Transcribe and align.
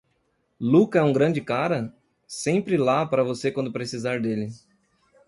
Lucca 0.59 0.97
é 0.97 1.03
um 1.03 1.13
grande 1.13 1.39
cara? 1.41 1.95
sempre 2.27 2.75
lá 2.75 3.05
para 3.05 3.23
você 3.23 3.51
quando 3.51 3.67
você 3.67 3.73
precisar 3.73 4.19
dele. 4.19 4.47